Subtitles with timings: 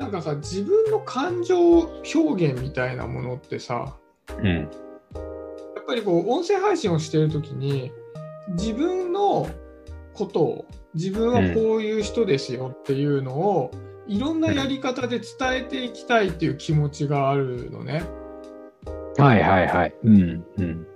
[0.00, 3.94] なんかさ自分の感情表現みたいなものってさ
[4.38, 4.46] うん。
[4.46, 7.92] やっぱりこう音声配信をしている時に
[8.48, 9.48] 自分の
[10.14, 13.70] ことを自分はこういう人ですよっていうのを、
[14.08, 18.02] いろんなやり方で伝えていきたいっていう気持ちがあるのね。
[19.16, 19.94] はいはいはい。
[20.02, 20.44] うん。
[20.58, 20.86] うん。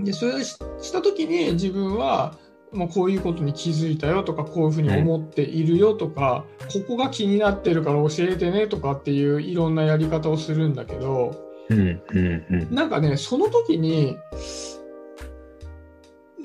[0.00, 2.34] でそれをしした時に自分は
[2.72, 11.78] もうこういうことに気づいたよとかこういうふうに思っているよとか、ここが気になってるから教えてねとかっていういろんなやり方をするんだけどうん。
[11.78, 12.44] うん。
[12.50, 12.74] うん。
[12.74, 14.16] なんかねその時に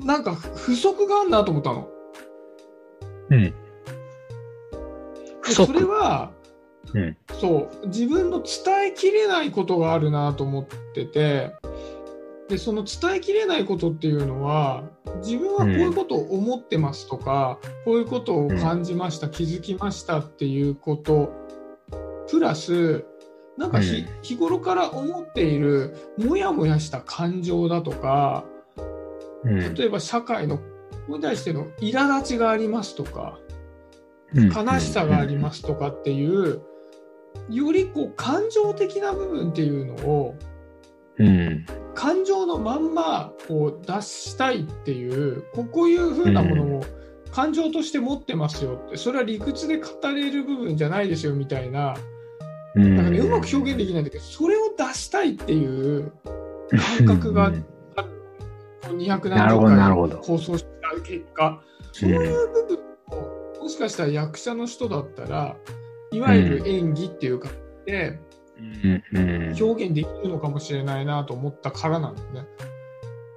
[0.04, 1.90] なんか不足があるなと思ったの。
[3.30, 3.54] うん。
[5.44, 6.32] それは
[6.94, 7.18] うん。
[7.40, 11.54] そう自分の伝えきれないことがあるなと思ってて
[12.52, 14.84] でその伝えきれないことっていうのは
[15.24, 21.32] 自分はこういうことを思ってますとか、こういうことを感じました、気づきましたっていうこと
[22.30, 23.06] プラス
[23.58, 24.22] なんかひ、うん。
[24.22, 28.44] 日頃から思っているモヤモヤした感情だとか
[29.44, 29.74] うん。
[29.74, 30.64] 例えば社会のこ
[31.08, 33.40] こに対しての苛立ちがありますとか
[34.34, 34.50] うん。
[34.50, 36.62] 悲しさがありますとかっていう、
[37.50, 40.36] よりこう感情的な部分っていうのを
[41.18, 41.66] うん。
[41.94, 46.84] 感情のまんまこう出したいっていうここういう風なものを
[47.32, 48.98] 感情として持ってますよって。
[48.98, 51.96] それは理屈で語れる部分じゃないですよみたいな。
[52.76, 52.96] うん。
[52.96, 56.12] なんか、ね、うまく表現できないんだけどそれを出したいっていう
[56.98, 57.66] 感覚がうん。
[58.98, 60.16] 200なるほどな何るほど。
[60.16, 61.62] 十回放送した結果。
[61.94, 62.80] そういう部分
[63.12, 65.56] をもしかしたら役者の人だったら
[66.12, 67.50] いわゆる演技っていうか
[67.86, 68.20] で。
[69.60, 72.46] 表現できるのかもしれないなと思ったからなんだよね。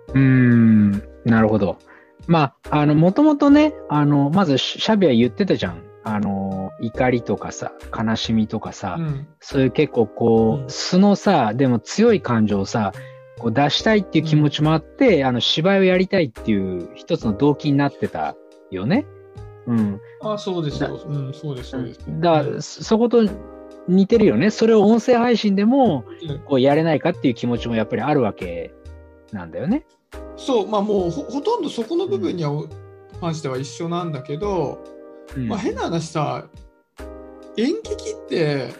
[0.08, 0.90] うーん、
[1.24, 1.78] なるほど。
[2.26, 5.82] まあ、あの、もともとね、あの、まずシャビは言ってたじゃん。
[6.06, 12.92] あの、怒りとかさ、悲しみとかさ、うんそういう結構こうんう、素のさ、でも強い感情をさ、
[13.38, 18.36] こう出したいっていう気持ちもあって、あの、芝居をやりたいっていう一つの動機になってた
[18.70, 19.06] よね。
[19.66, 20.00] うん。
[20.22, 22.00] あそうですよ、うん、そうです、そうです。
[22.20, 23.24] だから、そそこと
[23.88, 24.50] 似てるよね。
[24.50, 26.38] それを音声配信でも、うん。
[26.40, 28.72] こう、やれないかっていう気持ちもやっぱりあるわけ
[29.32, 29.86] なんだよね。
[30.36, 32.64] そう、まあもうほほとんどそこの部分には
[33.20, 34.82] 関しては一緒なんだけど、
[35.36, 35.48] うん。
[35.48, 36.48] まあ、変な話さ、
[37.56, 38.74] 演劇って、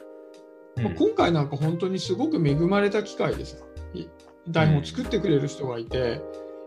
[0.76, 3.56] まあうん今回なんか本当にすごく恵まれた機会でさ、
[3.94, 4.06] い
[4.48, 6.20] 台本を作ってくれる人がいて、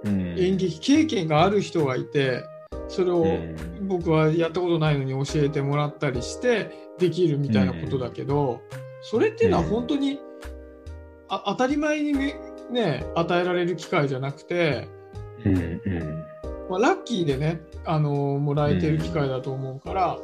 [0.04, 0.40] うん。
[0.40, 2.44] 演劇経験がある人がいて、
[2.88, 8.62] それをうん僕はやったことないのに教えてもらったりしてできるみたいなことだけど、
[9.02, 10.20] それっていうのは本当に、
[11.30, 12.36] あ当たり前にめ
[12.72, 14.88] ね与えられる機会じゃなくて、
[15.46, 16.26] うんうん
[16.70, 20.18] まあ、ラッキーでね、あのもらえてる機会だと思うから、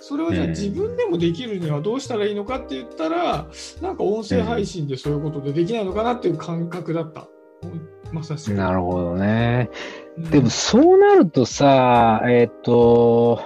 [0.00, 3.46] それをじゃあうん自分でもできるにはどうしたらいいのかって言ったら、
[3.82, 7.28] なんか音声配信でそういうことでできないのかなっていう感覚だった。
[7.62, 8.54] うんまさしく。
[8.54, 9.68] なるほどね。
[10.16, 10.30] うん。
[10.30, 13.40] でもそうなるとさ、えーっと、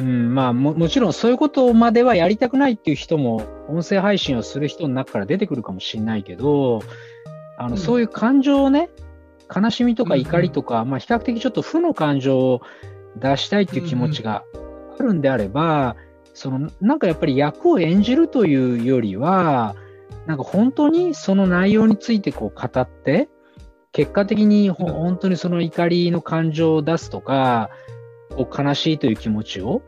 [0.00, 6.82] うん、まあももちろんそういうことまではやりたくないっていう人も音声配信をする人の中から出てくるかもしれないけど、
[7.56, 7.76] あの、うん。
[7.78, 8.90] そういう感情をね、
[9.54, 12.60] 悲しみとかうんうん怒りとか、まあ比較的ちょっと負の感情を
[13.16, 14.44] 出したいっていう気持ちが
[14.98, 15.96] あるんであれば、
[16.32, 19.76] そのなんかやっぱり役を演じるというよりは、
[20.26, 23.28] なんか本当にその内容についてこう語って、
[23.94, 27.70] 結果的に本当にその怒りの感情を出すとか、
[28.36, 29.82] こう悲しいという気持ちを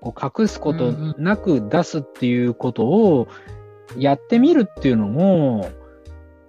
[0.00, 3.28] こう隠すことなく出すっていうことを
[3.96, 5.70] やってみるっていうのも、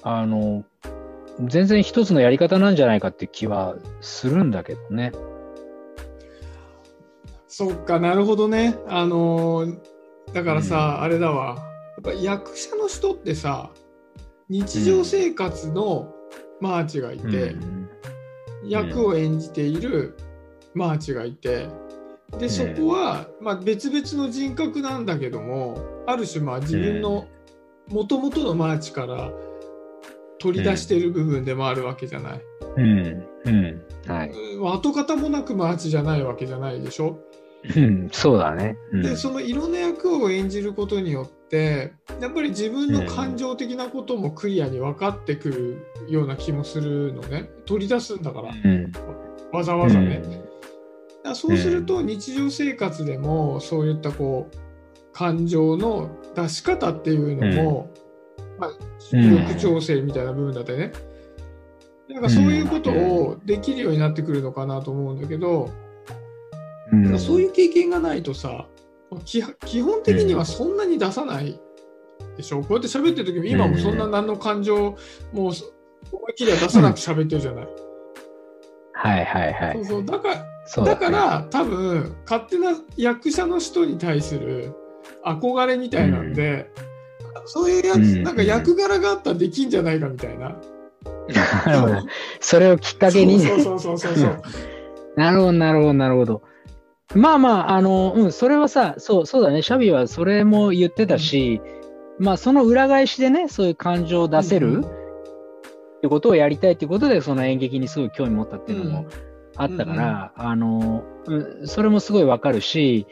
[0.01, 0.65] あの、
[1.41, 5.11] 全然一つのやり方なんじゃないかって気はするんだけどね。
[7.47, 8.77] そっか、なるほどね。
[8.87, 9.79] あのー
[10.33, 11.55] だからさ、うんあれだわ。
[11.57, 11.61] や
[11.99, 13.69] っぱ役者の人ってさ、
[14.49, 16.14] 日常生活の
[16.61, 17.89] マーチがいて、うん
[18.67, 20.17] 役を演じている
[20.73, 21.67] マーチがいて、
[22.39, 25.77] で、そこは、まあ、別々の人格なんだけども、
[26.07, 27.27] ある種、まあ、自分の
[27.87, 29.31] 元々のマーチから
[30.39, 32.41] 取り出している部分でもあるわけじゃない。
[32.77, 33.27] うん。
[33.45, 33.81] うん。
[34.07, 34.29] はい。
[34.31, 37.19] うん跡形もなくマーチじゃないわけじゃないでしょ？
[37.75, 38.09] うん。
[38.11, 38.77] そうだね。
[38.91, 39.01] うん。
[39.01, 47.49] でそのいろんな役を演じることによってやっぱり自分の感情的なこともクリアに分かってくるような気もするのね。
[47.65, 48.49] 取り出すんだから。
[48.49, 48.91] うん。
[49.51, 54.57] わざわざね、だからそうすると日常生活でもそういったこう
[55.13, 57.89] 感情の出し方っていうのも、
[58.59, 58.71] まあ、
[59.13, 59.37] うん。
[59.37, 60.91] 力調整みたいな部分だったりね、
[62.09, 65.71] なんかそういうことをできるようになってくるのかなと思うんだけど、
[66.91, 67.19] うん。
[67.19, 68.67] そういう経験がないとさ
[69.23, 71.59] 基基本的にはそんなに出さない
[72.37, 74.95] でしょ、こうやって喋ってる時も今もそんな何の感情もう
[75.33, 75.51] 思い
[76.31, 77.67] っきりは出さなく喋ってるじゃない？
[78.93, 79.73] はいはいはい。
[79.75, 84.73] そうそうだからそうねだから多分勝手な役者の人に対する
[85.23, 86.69] 憧れみたいなんで、
[87.45, 90.55] そういうやつ、うんなんか役柄があったらできんじゃないかみたいな。
[91.65, 91.95] なるほど。
[92.39, 93.47] それをきっかけにね。
[93.47, 94.41] そうそうそうそうそう。
[95.15, 96.41] なるほど、なるほど、なるほど。
[97.13, 99.61] まあまあ、あの、うん、それはさ、そう、そうだね。
[99.61, 101.61] シャビはそれも言ってたし、
[102.19, 105.05] まあ、その裏返しでね、そういう感情を出せる、うん
[105.95, 109.07] ってことをやりたいっていうことで、その演劇にすごい興味持ったっていうのも
[109.55, 113.07] あったから、あの、うん、それもすごいわかるし、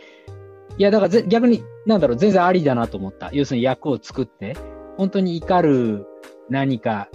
[0.77, 3.31] いや、だからぜ逆に、なんだろう、全然ありだなと思った。
[3.33, 4.55] 要するに役を作って、
[4.97, 6.05] 本当に怒る
[6.49, 7.09] 何か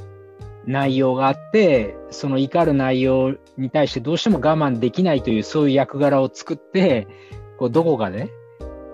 [0.68, 7.08] 内容があって、その怒る内容に対してどうしても我慢できないというそういう役柄を作って、
[7.58, 8.30] こうどこかで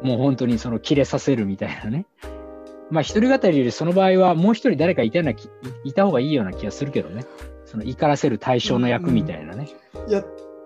[0.02, 2.06] もう本当にその切れさせるみたいなね。
[2.90, 5.48] まあ一人語りよりその場合はもう一人誰かいたようなきい
[5.86, 7.24] いた方がいいような気がするけどね。
[7.64, 9.68] その怒らせる対象の役みたいなね。
[10.06, 10.22] いや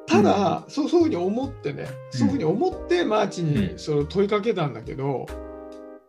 [0.07, 5.27] ただ、そうそういうふうに思ってね、そういうふうに思ってマーチにそれを問いかけたんだけど、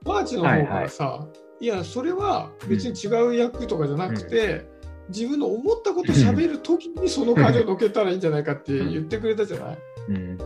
[0.06, 1.28] マーチの方からさ、
[1.60, 4.69] いやそれは別に違う役とかじゃなくて、
[5.10, 9.78] 自分の思ったことを喋るときにその感情を乗っけたらいいんじゃないかって言ってくれたじゃない、
[10.10, 10.16] うん。
[10.36, 10.38] う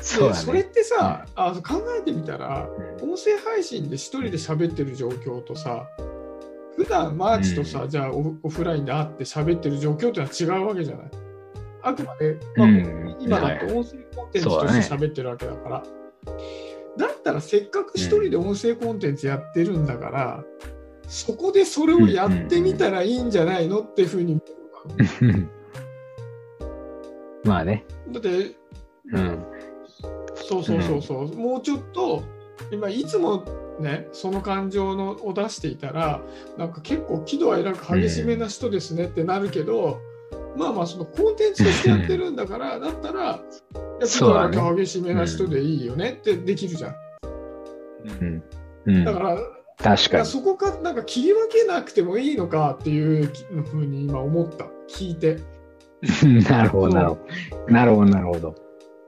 [0.00, 0.34] だね。
[0.34, 2.68] それってさ、あ考えてみたら
[3.00, 3.10] うん。
[3.12, 5.86] 音声配信で一人で喋ってる状況とさ
[6.76, 11.10] 普段マーチとさ、うじゃあオフオフラインで会って喋ってる状況ってのは違うわけじゃない？
[11.82, 13.16] あくまで、まあうん。
[13.20, 15.82] 今だと音声コンテンツとして喋ってるわけだから、
[16.96, 20.44] だったらせっかく一人で音声コンテンツやってるんだから、
[21.12, 24.40] そこでそれをやってみたらいいんじゃないのっていうふうに
[25.20, 25.50] うん
[27.44, 27.84] まあね。
[28.10, 28.56] だって
[29.12, 29.44] うん。
[30.34, 32.22] そうそうそうそう、もうちょっと
[32.70, 33.44] 今いつも
[33.78, 36.22] ねその感情のを出していたら
[36.56, 40.00] なんか結構喜怒哀楽激しめな人ですねってなるけど、
[40.56, 43.42] まあまあそのコンテンツとしてやってるんだからだったら
[44.02, 46.94] 喜怒哀楽激しめな人でいいよねってできるじゃん。
[48.04, 48.42] うん。
[48.86, 50.26] うんだから確かに。
[50.26, 53.30] そこかなんか切り分けなくてもいいのかっていう
[53.70, 55.38] ふうに今思った聞いて。
[56.48, 57.14] なるほど、なるほ
[57.66, 57.72] ど。
[57.72, 58.54] なるほど、なるほど。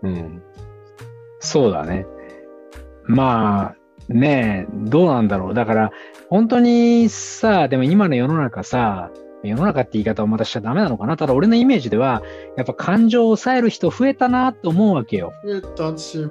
[0.02, 0.42] うん。
[1.40, 2.06] そうだね。
[3.04, 3.74] ま
[4.08, 5.54] あ、ねえ、どうなんだろう。
[5.54, 5.92] だから、
[6.28, 9.10] 本当にさ、でも今の世の中さ、
[9.42, 11.16] 世の中って言い方をまたしちゃダメなのかな。
[11.16, 12.22] ただ俺のイメージでは、
[12.56, 15.32] やっぱ感情を抑える人増えたなと思うわけよ。
[15.44, 15.60] 増え
[15.92, 16.28] たし、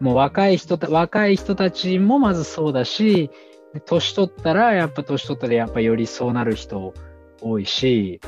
[0.00, 3.30] もう若い人た、若い人たちもまずそうだし、で
[3.80, 6.94] 年取ったら、やっぱ年取ったらやっぱよりそうなる人
[7.40, 8.20] 多いし、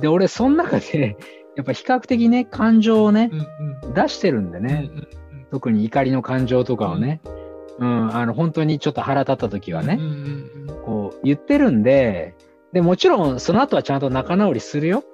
[0.00, 1.16] で、俺その中で、
[1.56, 3.94] やっぱ比較的ね、感情をねう、んうん。
[3.94, 4.90] 出してるんでうんね、
[5.50, 7.20] 特に怒りの感情とかをね、
[7.78, 10.82] うん、あの、本当にちょっと腹立った時はねうん、うんうん。
[10.84, 12.34] こう言ってるんで、
[12.72, 15.04] で、もちろんその後はちゃんと仲直りするよ。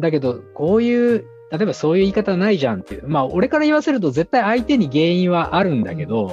[0.00, 3.08] だけど、こういう、例えばそういう言い方ないじゃんっていう。
[3.08, 6.28] まあ、俺から言わせると絶対相手に原因はあるんだけど、う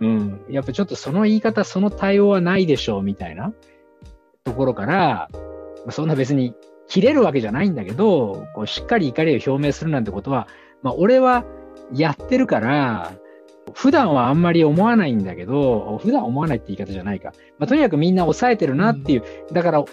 [0.00, 3.52] うんやっぱちょっとその言い方、その対応はないでしょうみたいな
[4.44, 5.28] ところから、
[5.90, 6.54] そんな別に
[6.88, 10.48] 切れるわけじゃないんだけど、こうしっかり怒りを表明するなんてことは、
[10.82, 11.44] まあ、俺は
[11.92, 13.12] やってるから、
[13.74, 17.32] 普段はあんまり思わないんだけど、普段思わないって言い方じゃないか。
[17.58, 19.22] まあ、とにかくみんな抑えてるなっていう。
[19.52, 19.84] だから、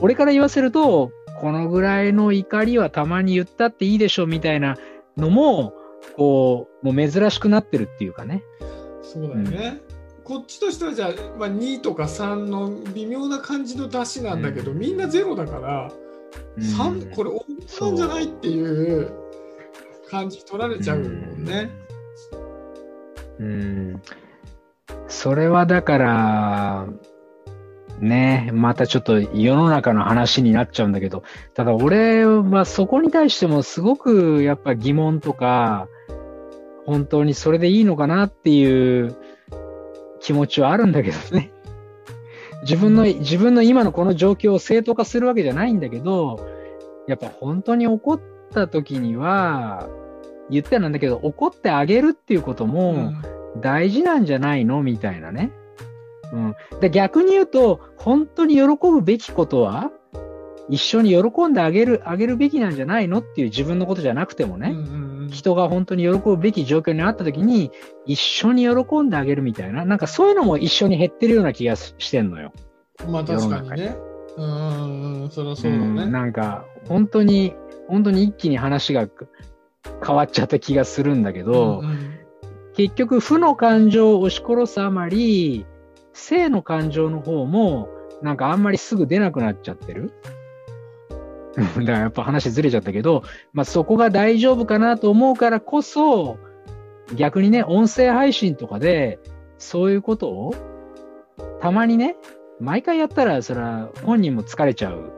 [0.00, 4.76] 俺から言わせると、このぐらいの怒りはたまに言ったっていいでしょうみたいな
[5.16, 5.74] のも、
[6.16, 8.42] こう、もう珍しくなってるっていうかね。
[9.02, 9.80] そうだよね。
[10.24, 15.92] こっちとしてはじゃあ、まあ、2とか3の微妙な感じの出しなんだけど、うんみんなゼロだから、
[16.56, 17.44] うん3これ大
[17.80, 19.12] 物なんじゃないっていう
[20.08, 21.70] 感じ取られちゃうもんね。
[23.38, 24.02] うん。
[25.08, 26.86] それはだから、
[28.00, 31.22] ね、またちょっと世の中の話になっちゃうんだけど、
[31.54, 35.88] ただ俺はそこに対してもすごくやっぱ疑問とか、
[36.86, 39.16] 本当にそれでいいのかなっていう
[40.20, 41.52] 気持ちはあるんだけどね。
[42.62, 46.46] 自分の、自分の今のこの状況を正当化するわけじゃないんだけど、
[47.08, 48.20] やっぱ本当に怒っ
[48.52, 49.88] た時には、
[50.50, 55.50] 言ってなんだけど、怒ってあげるっていうことも、うん大事なんじゃないのみたいなね。
[56.32, 56.54] うん。
[56.80, 59.90] で、逆に言うと、本当に喜ぶべきことは、
[60.68, 67.70] 一緒に喜んであげる、あげるべきなんじゃないのっていう自分のことじゃなくてもね、うんうんうん人が本当に喜ぶべき状況にあった時に、
[68.06, 72.52] 一緒に喜んであげるみたいな、なんかそういうのも一緒に減ってるような気がししてんのよ。
[73.08, 73.96] まあ確かにね。
[74.36, 76.06] うんうんうん、そりゃそうだんね。
[76.06, 77.54] なんか、本当に、
[77.88, 79.08] 本当に一気に話が
[80.06, 82.20] 変わっちゃった気がするんだけど、うんうん
[82.76, 85.66] 結局、負の感情を押し殺すあまり、
[86.12, 87.88] 正の感情の方も、
[88.22, 90.12] なんかあんまりすぐ出なくなっちゃってる。
[91.56, 96.38] だからやっぱ話ずれちゃったけど、まあそこが大丈夫かなと思うからこそ、
[97.16, 99.18] 逆にね、音声配信とかで、
[99.58, 100.54] そういうことを、
[101.60, 102.16] たまにね、
[102.60, 105.12] 毎回やったら、それは本人も疲れちゃう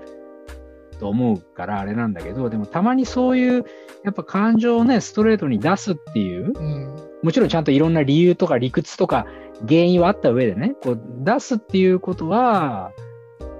[0.98, 3.64] と思うからあれなんだけど、でもたまにそういう、
[4.04, 9.26] やっぱ感情をね、ストレートに出すっていう、うん、もちろんちゃんといろんな理由とか理屈とか
[9.68, 12.92] 原因はあった上でね、こう出すっていうことは、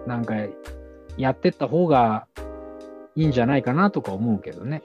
[0.07, 0.35] なんか
[1.17, 2.26] やってった方が
[3.16, 4.83] いいんじゃないかなとか思うけどね。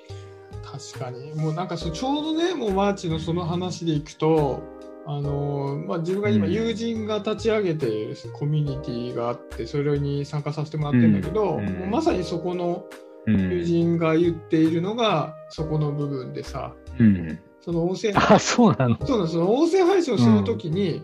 [0.64, 1.34] 確かに。
[1.36, 4.62] もうなんかそちょうどね、もうマーチのその話でいくと、
[5.06, 12.84] あのまあ、自分が今友人が立ち上げているコミュニティがあってそれに参加させてもらってるんだけど、うん、もうまさにそこの
[13.26, 18.98] 友人が言っているのがそこの部分でさ、うん、その音声あそうなの？
[19.06, 19.28] そうなの。
[19.28, 21.02] その音声配信をするときに、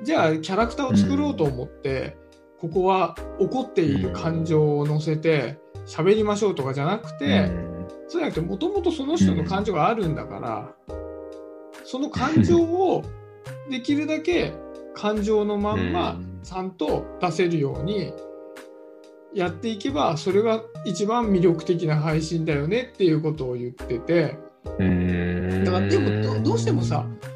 [0.00, 2.18] うん、じゃあキャラクターを作ろうと思って、
[2.60, 7.50] ここは怒っている感情を乗せて喋りましょうとかじゃなくて、
[8.08, 10.74] そうじゃなくてもともとその人の感情があるんだから。
[11.84, 13.04] その感情を
[13.70, 14.54] できるだけ
[14.94, 18.12] 感情のまんまちゃんと出せるように
[19.34, 24.38] やっていけばそれが一番魅力的な配信だよねっていうことを言ってて。
[24.64, 27.33] だからでもどうしてもさ普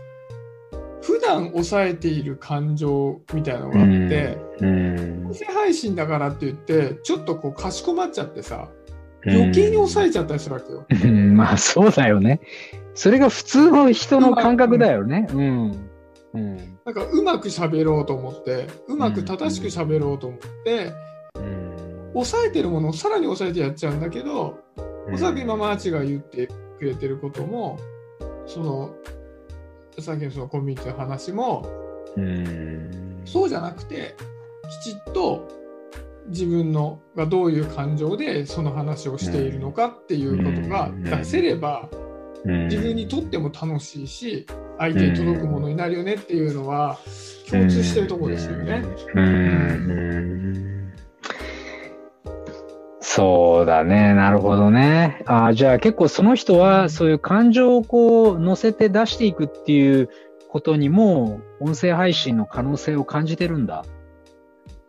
[1.28, 8.68] 段抑えている感情みたいなのがあって音声配信だからって言ってちょっとこうかしこまっちゃってさ
[9.26, 10.86] 余計に抑えちゃったりするわけよ。
[11.32, 12.40] まあそうだよね。
[12.94, 15.26] それが普通の人の感覚だよね。
[15.30, 15.90] うん。
[16.34, 20.92] うん、なんかうまく喋ろうと思ってうまく正しく喋ろうと思って、
[21.36, 24.58] うん、抑えてるものをさらに抑えてやっちゃうんだけど、
[25.06, 27.78] うん、おそらく今マーチが言ってくれてることも
[28.46, 28.94] その
[30.00, 31.68] さっきのそのコミュニティの話も、
[32.16, 34.14] うん、そうじゃなくて
[34.82, 35.48] きちっと
[36.28, 41.88] 自分のがどういう感情でその話をしているのかっていうことが出せれば、
[42.44, 44.46] 自分にとっても楽しいし
[44.78, 46.98] 相手に届くものになるよねっていうのは
[47.50, 48.84] 共通してるところですよね。
[53.10, 54.14] そうだね。
[54.14, 55.22] なるほどね。
[55.26, 60.10] あじゃあ結構その人はそういう感情をこう乗せて出していくっていう
[60.50, 63.84] ことにも音声配信の可能性を感じてるんだ。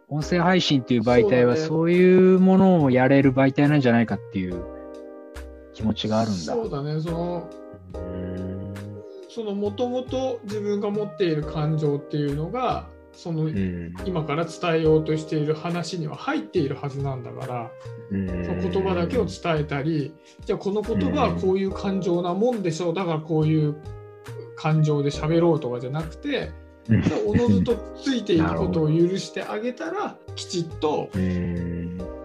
[0.10, 4.80] 音声配信っていう媒体はそういうものをやれる媒体なんじゃないかっていう。
[5.80, 6.40] 気持ちがあるんだ。
[6.54, 7.50] そうだね、その、
[9.30, 12.90] そのもともと自分が持っている感情っていうのが、
[13.22, 13.50] その、
[14.06, 17.72] 今から伝えようとしている話には入っているはずなんだから、
[18.10, 20.14] その言葉だけを伝えたり、
[20.46, 23.76] じゃあこの言葉はこういう感情なもんでしょう、だからこういう
[24.56, 26.52] 感情で喋ろうとかじゃなくて、
[27.28, 31.10] おのずとついていくことを許してあげたら、きちっと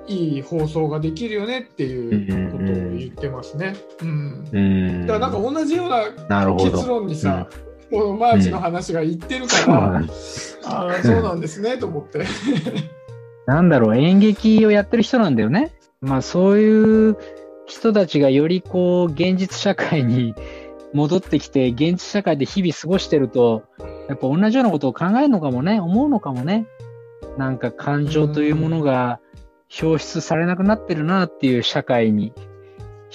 [0.07, 3.75] いい放送ができるよねっていうことを言ってますね。
[4.01, 4.49] うん。
[4.53, 7.49] うん、だからなんか同じような結論にさ、
[7.91, 10.11] このマーチの話が言ってるから、うん、
[10.65, 12.25] ああ、そうなんですねと思って。
[13.47, 15.73] なんだろう、演劇をやってる人なんだよね。
[16.01, 17.17] まあそういう
[17.67, 20.35] 人たちがよりこう、現実社会に
[20.93, 23.65] 戻ってきて、現実社会で日々過ごしてると、
[24.09, 26.67] やっぱ同じようなことを考えるのかもね、思うのかもね。
[27.37, 29.21] なんか感情というものが、
[29.83, 32.33] 表出されなくなってるなっていう社会に、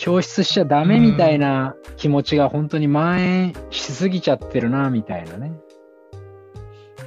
[0.06, 5.54] 表出しちゃダメみたいな気持ちが本当に蔓延しすぎちゃってるなみたいなね。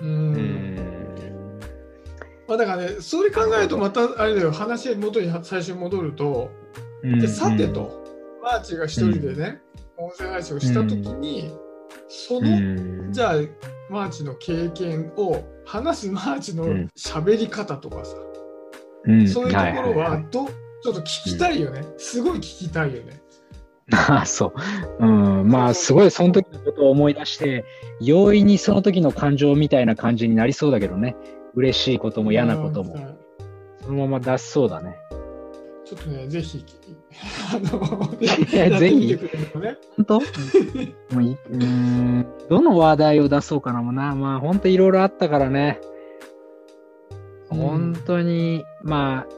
[0.02, 0.76] うん。
[2.46, 6.50] まあだからね、それ考えるとまたあれだよ、話元に最初に戻ると、
[7.02, 8.02] でさてと、
[8.42, 9.62] マーチが一人でね、
[9.96, 11.52] 音声配信をしたときに、
[12.08, 13.34] その、じゃあ、
[13.88, 18.16] マーチの経験を話すマーチの喋り方とかさ、
[19.04, 20.48] うん、そういうところはど、
[20.82, 23.22] ちょっと聞きたいよね、うん、すごい聞きたいよね。
[23.92, 24.52] あ あ、そ
[25.00, 25.06] う。
[25.06, 25.48] うん。
[25.48, 27.64] まあ、すごいその時のことを思い出して、
[28.00, 31.16] 容易にその時の感情みたいな感じになりそうだけどね。
[31.54, 32.96] 嬉しいことも嫌なことも。
[33.82, 34.96] そのまま出しそうだね。
[35.84, 36.64] ちょっとね、ぜひ、
[37.52, 39.18] あの、ぜひ、
[39.96, 40.20] 本当？
[41.14, 44.14] もういうん、どの話題を出そうかなもな。
[44.14, 45.80] まあ、本当いろいろあったからね。
[47.50, 49.32] 本当に、まあ、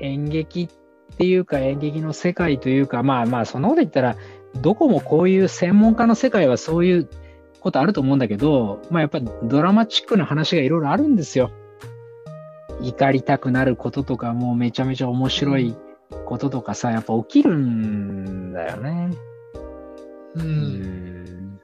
[0.00, 0.81] 演劇って
[1.20, 4.16] いうか演劇の世界というか、まあまあ、そんなこと言ったら、
[4.60, 7.08] どこもこういう専門家の世界はそういう
[7.60, 11.50] ことあると思うんだけど、まあやっぱドラマチックな話がいろいろあるんですよ。
[12.80, 15.76] 怒りたくなることとか、もうめちゃめちゃ面白い
[16.26, 19.10] こととかさ、やっぱ起きるんだよね。
[20.34, 21.60] うん。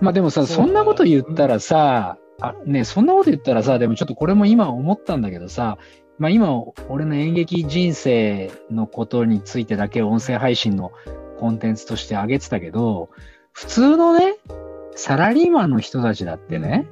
[0.00, 5.78] まあでもさ、そんなこと言ったらさ、あね、そんなこと言ったらさ、でもちょっとこれも今思ったんだけどさ、
[6.22, 6.54] まあ今、
[6.88, 10.92] 俺の演劇人生のことについてだけ音声配信の
[11.40, 13.10] コンテンツとしてあげてたけど、
[13.50, 14.36] 普通のね、
[14.94, 16.86] サラリーマンの人たちだってね、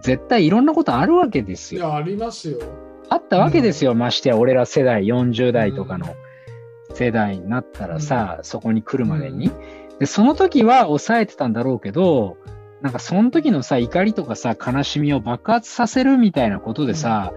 [0.00, 1.80] 絶対いろんなことあるわけですよ。
[1.80, 2.58] いや、ありますよ。
[3.08, 6.16] あったわけですよ、ましてや俺ら世代、40代とかの
[6.92, 9.52] 世代になったらさ、そこに来るまでに。
[10.00, 12.36] で、その時は抑えてたんだろうけど、
[12.82, 17.32] なんかその時のさ、怒りとかさ、悲しみを爆発させるみたいなことでさ、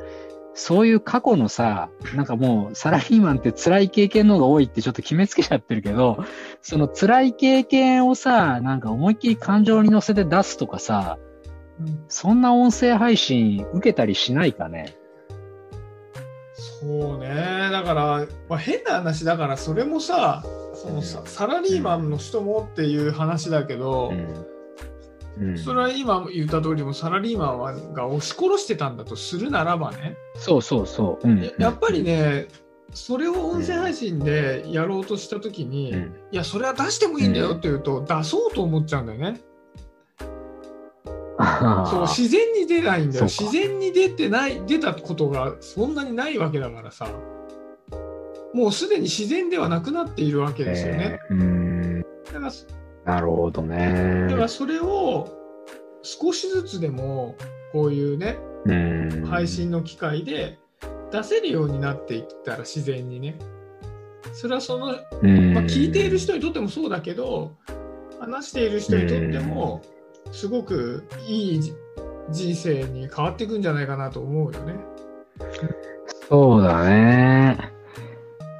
[0.59, 6.25] そういう過去のさ、なんかもうサラリーマンって辛い経験の方が多いってちょっと決めつけちゃってるけど、
[6.63, 11.19] その辛い経験をさ、なんか思いっきり感情に乗せて出すとかさ、
[11.79, 14.95] うんそんな音声配信受けたりしないかね？
[16.81, 17.69] そうね。
[17.71, 24.56] だから、まあ、変な話だから、それもさ、そのさサラリーマンの人もっていう話だけど、うん。
[25.39, 31.27] うん、それは今言った通りもサラリーマンはが押し殺してたんだとするならばね、そうそうそう。
[31.27, 32.47] うんややっぱり、ね、
[32.93, 39.41] それを音声配信でやろうとしたときに、うんいや、それは出してもいいんだよって言うと、出そうと思っちゃうんだよね。
[41.89, 43.25] そう自然に出ないんだよ。
[43.25, 47.07] 自然に出てない、出たことがそんなにないわけだからさ。
[48.53, 51.19] もうすでに自然ではなくなっているわけですよね。
[51.29, 52.05] えーうん。
[52.33, 52.51] だから
[53.07, 54.35] なるほどねだ。
[54.35, 55.29] からそれを
[56.03, 57.35] 少しずつでも
[57.71, 59.25] こういうね、うん。
[59.25, 60.59] 配信の機会で
[61.11, 63.39] 出せるようになっていったら自然にね。
[64.33, 64.87] それはその、
[65.21, 67.55] うん、まあ、聞いている人にとってもそうだけど、
[68.19, 69.81] 話している人にとっても、
[70.31, 71.73] すごくいいじ
[72.29, 74.75] 人生に変わっていくんじゃないかなと思うよね。
[76.27, 77.76] そうだね。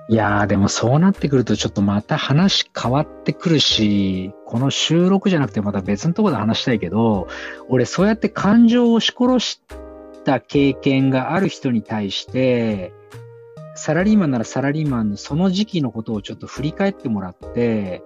[0.09, 7.27] いやー、でもそうなってくるとちょっとまた話変わってくるし、この収録じゃなくてまた別のところで話したいけど、
[7.67, 9.61] 俺そうやって感情を押し殺し
[10.23, 12.93] た経験がある人に対して、
[13.75, 18.01] サラリーマンならサラリーマンのその時期のことをちょっと振り返ってもらって、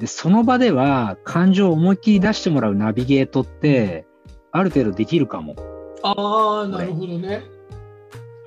[0.00, 4.06] で、その場では感情を思いっきり出してもらうナビゲートって、
[4.52, 5.54] ある程度できるかも。
[6.02, 7.44] ああ、なるほどね。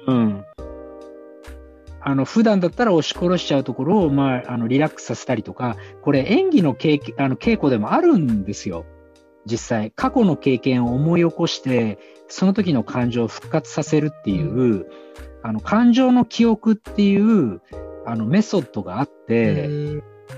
[0.08, 0.46] うん。
[2.02, 8.86] あの、普段だったら押し殺しちゃうところを、まあ、あの、リラックスさせたりとか、これ演技の経験あの稽古でもあるんですよ。
[9.46, 9.92] 実際。
[9.96, 14.86] 過去の経験を思い起こして、その時の感情を復活させるっていう、
[15.44, 17.62] あの、感情の記憶っていう、
[18.06, 19.70] あの、メソッドがあって、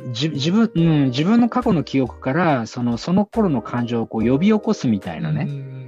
[0.08, 5.48] 自分、うん、自分の過去の記憶から、その、その頃の感情をこう呼び起こすみたいなね。
[5.50, 5.82] うん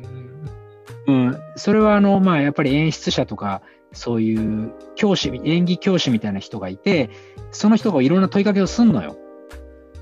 [1.08, 3.62] うん、それはあの、まあ、やっぱり演出者とか、
[3.94, 7.10] そういう教師、演技教師みたいな人がいて、
[7.52, 9.18] その人がいろんな問いかけをすんのよ。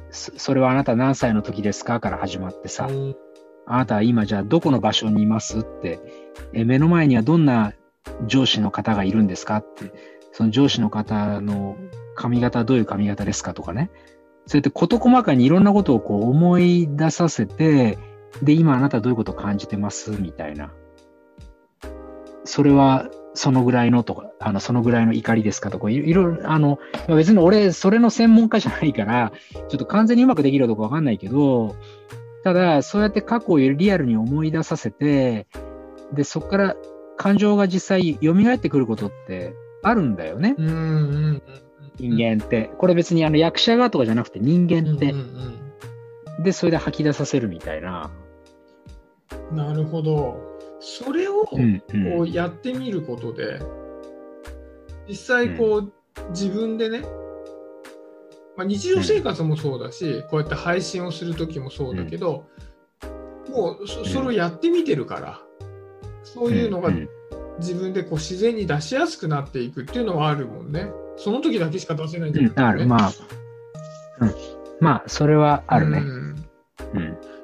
[0.10, 3.16] そそれはあなた何歳の時ですかから始まってさ、うん
[3.66, 6.00] あなたは今じゃあどこの場所にいますって、
[6.54, 7.74] え目の前にはどんな
[8.26, 9.94] 上司の方がいるんですかって、
[10.34, 11.78] その上司の方の
[12.16, 13.90] 髪型はどういう髪型ですかとかね。
[14.46, 17.98] そうやって事細かにいろんなことをこう思い出させて、
[18.42, 20.74] で、今あなたはどういうことを感じてますみたいな。
[22.44, 31.76] それはそのぐらいのとか、あの、そのぐらいの怒りですかとか、いいろいろ、あの、まあ別に俺、それの専門家じゃないから、ちょっと完全にうまくできるかどうかわかんないけど、
[32.44, 35.48] ただ、そうやって過去をリアルに思い出させて、
[36.14, 36.76] で、そこから
[37.18, 40.56] 感情が実際蘇ってくることってあるんだよね。
[40.58, 41.42] うんうん
[41.98, 42.72] 人間って。
[42.78, 45.20] これ別にあの役者側とかじゃなくて人間ってうん。
[45.20, 45.58] うん
[46.44, 48.10] で、それで吐き出させるみたいな。
[48.16, 50.51] うんなるほど。
[50.82, 52.22] それをうん、こうん。
[52.22, 53.62] うやってみることで、
[55.08, 55.94] 実際こう、
[56.32, 57.02] 自分でね、
[58.58, 62.46] まあ、日常生活もそうだし、こうやって配信をする時もそうだけど、
[63.50, 65.42] もうそそれをやってみてるから、
[66.24, 67.08] そういうのがん
[67.60, 70.92] 自分でこう自然に出しやすくなっていくっていうのはあるもんね。
[71.18, 72.88] その時だけしか出せないんじゃう、なんくて、ねある。
[72.88, 73.12] まあ、
[74.22, 74.34] うん。
[74.80, 76.00] まあ、それはあるね。
[76.00, 76.46] うん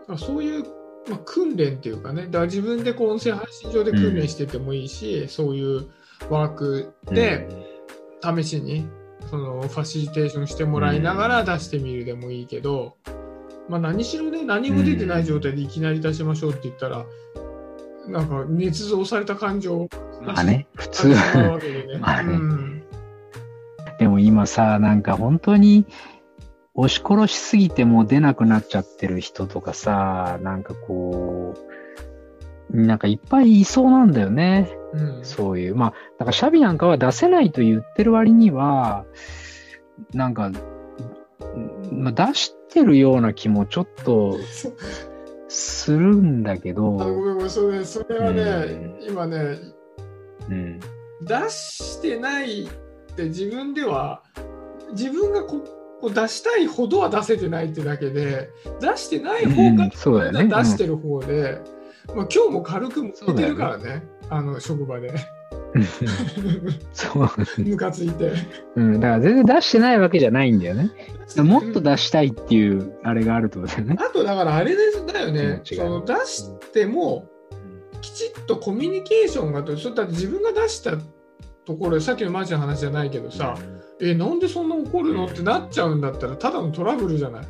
[0.07, 0.17] うん。
[0.17, 0.63] そういう、
[1.09, 5.87] まあ、訓練っていうかね、だから自分でこう音声配信上で訓練しててもいいし、そういう
[6.29, 7.47] ワークで
[8.21, 8.87] 試しに
[9.29, 12.95] そのファシリテーションしてもらいながら出してみるでもいいけど、
[13.69, 17.05] まあ、何しろね、何も出てない状態でいきなり出しましょうって言ったら、
[18.07, 19.89] なんか捏造された感情を
[20.21, 21.31] まあね、普通出して。
[21.31, 21.97] しまうわけでね。
[21.99, 22.83] まあねうん
[23.99, 25.85] でも今さ、なんか本当に
[26.77, 31.55] 押し殺しすぎてもう出なくなっちゃってる人とかさ、なんかこ
[32.71, 34.71] う、なんかいっぱいいそうなんだよね。
[34.93, 35.75] うんそういう。
[35.75, 39.05] まあ、だからシャビなんかは出せないと言ってる割には、
[40.13, 40.51] なんか、
[41.91, 44.37] まあ、出してるような気もちょっと
[45.47, 49.57] するんだけあのごど、 めんごめん、それそれはね、今ね、
[50.47, 50.79] うん。
[51.23, 52.69] 出してないっ
[53.15, 54.21] て自分では、
[54.91, 55.63] 自分がこ
[56.01, 61.61] こう出したいほどは出せてないってだけで、出してない方が出してる方で、
[62.15, 65.13] まあ、今日も軽く向いてるからね、あの職場で、
[66.93, 67.29] そう。
[67.61, 68.31] ムカついて。
[68.75, 68.99] うん。
[68.99, 70.91] だから全然出してないわけじゃないんだよね。
[71.37, 73.97] もっと出したいっていう、あれがあるってことだよね。
[73.99, 77.27] あとだからあれですだよね、その出しても
[78.01, 80.97] きちっとコミュニケーションがと、それだって自分が出した
[81.67, 83.55] ところで、さっきのマジの話じゃないけどさ、
[83.99, 87.47] え、なんでそんな怒るのってなっちゃうんだったら、ただのトラブルじゃない？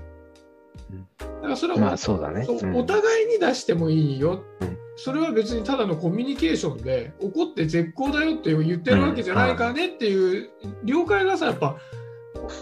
[1.19, 2.45] だからそれは、まあそうだね。
[2.73, 4.77] お互いに出してもいいよ、うん。
[4.95, 10.49] それは別にただのコミュニケーションで怒って絶好だよって言ってるわけじゃないからねっていう
[10.83, 11.77] 了解がさやっぱ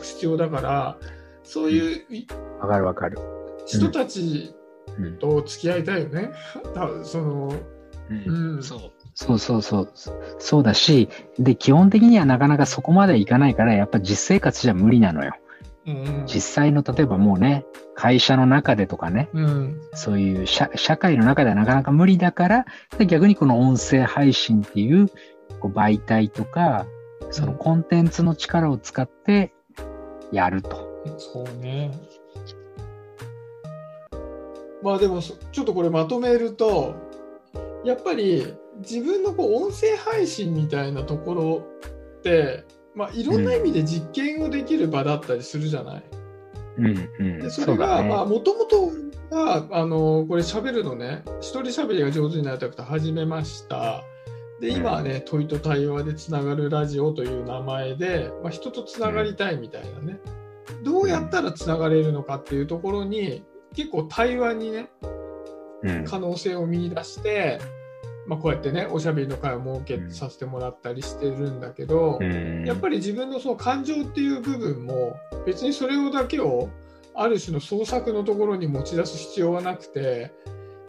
[0.03, 0.97] 必要だから
[1.43, 2.05] そういう
[2.59, 3.17] わかるわかる。
[3.65, 4.53] 人たち
[4.99, 5.17] うん。
[5.17, 6.31] と付き合いたいよね。
[6.75, 7.53] 多分その
[8.09, 8.61] うん。
[8.61, 8.79] そう
[9.15, 9.89] そうそうそう。
[10.39, 15.33] そうだし、で、基本的にはなかなかそこまでいかないから、やっぱ実生活じゃ無理なのよ。
[15.87, 22.65] うん実際の、例えばもうね、会社の中でとかね、うんそういう社社会の中ではなかなか無理だから、
[22.97, 25.07] で逆にこの音声配信っていう
[25.61, 26.85] こう媒体とか、
[27.31, 29.53] そのコンテンツの力を使って
[30.31, 30.89] やると。
[31.17, 31.91] そうね。
[34.83, 36.95] まあでもそちょっとこれまとめると
[37.85, 41.63] やっぱり自分のこう音声配信みたいなところ
[42.19, 46.03] って、まあ、いろんな意味で実験をできる場だったりするじゃない？
[46.77, 47.39] うんうん。
[47.39, 48.91] でそれがねまあもともと
[49.31, 54.03] があのこれ喋るのね一人喋りが上手になりたくて始めました。
[54.61, 60.17] で今はね、問いと対話でつながるラジオという名前で、まあ、人とつながりたいみたいなね、
[60.81, 63.43] どうやったらつながれるのかっていうところに
[63.75, 64.89] 結構対話にね
[65.83, 67.59] うん可能性を見出して、
[68.27, 76.69] まあ、こうやってねおしゃべりの会を設けさせてもらったりしてるんだけど、うんやっぱり自分のその感情っていう部分も別にそれをだけを
[77.13, 80.33] ある種の創作のところに持ち出す必要はなくて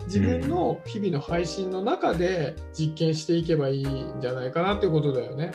[0.06, 5.52] 自分の日々の配信の中で実験していけばいいんじゃないかなっていうことだよね。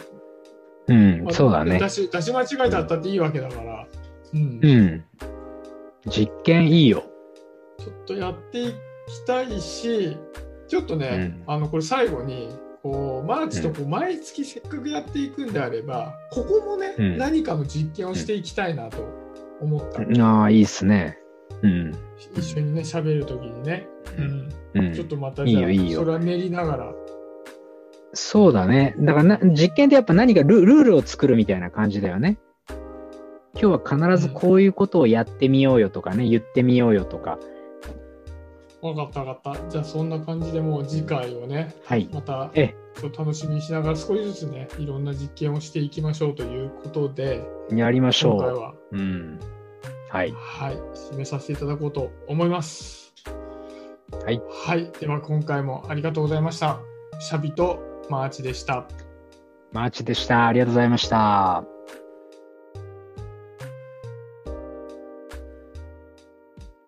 [0.88, 1.90] うん、まあそうだね出。
[1.90, 3.88] し出し間違えだったっていいわけだから、
[4.34, 5.04] うんうん。
[6.10, 7.04] 実験いいよ。
[7.80, 10.18] ちょっとやっていきたいし
[10.72, 12.48] ちょっとね、うんあのこれ最後に
[12.82, 19.06] こうマーチとこう毎月せっかくやっていくんであれば、ここもね、うん何かの実験をしていきたいなと
[19.60, 20.02] 思った。
[20.24, 21.18] ああ、いいっすね。
[21.62, 21.92] うん。
[22.38, 23.86] 一緒にね喋るときにね、
[24.18, 26.94] うんうんちょっとまたじゃあいいよいいよそれは練りながら
[28.14, 28.96] そうだね。
[28.98, 32.38] だからな、実験ってやっぱ何かルルールを作るみたいな感じだよね。
[33.56, 37.40] 今日は必ずこういうことをやってみようよとかね、言ってみようよとか。
[38.82, 42.10] 分かった分かったじゃあそんな感じでもう次回をねはい。
[42.12, 48.98] またえちょっと楽しみにしながら少しずつねいろんな実験をしていきましょうということでやりましょ今回はう。
[48.98, 49.40] うん。
[50.10, 50.32] はい。
[50.32, 53.14] はい締めさせていただこうと思います
[54.26, 54.42] はい。
[54.50, 56.80] はいでは今回もありがとうございました
[57.20, 58.88] シャビとマーチでした
[59.72, 60.48] マーチでした。
[60.48, 61.64] ありがとうございました。